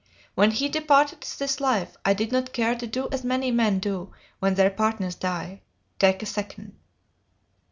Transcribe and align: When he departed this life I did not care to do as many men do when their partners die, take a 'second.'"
When 0.33 0.49
he 0.49 0.67
departed 0.67 1.21
this 1.37 1.59
life 1.59 1.95
I 2.03 2.15
did 2.15 2.31
not 2.31 2.53
care 2.53 2.73
to 2.73 2.87
do 2.87 3.07
as 3.11 3.23
many 3.23 3.51
men 3.51 3.77
do 3.77 4.11
when 4.39 4.55
their 4.55 4.71
partners 4.71 5.13
die, 5.13 5.61
take 5.99 6.23
a 6.23 6.25
'second.'" 6.25 6.73